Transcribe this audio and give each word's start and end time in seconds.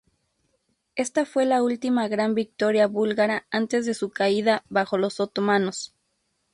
Esta 0.95 1.25
fue 1.27 1.45
la 1.45 1.61
última 1.61 2.07
gran 2.07 2.33
victoria 2.33 2.87
búlgara 2.87 3.45
antes 3.51 3.85
de 3.85 3.93
su 3.93 4.09
caída 4.09 4.65
bajo 4.67 4.97
los 4.97 5.19
otomanos. 5.19 5.93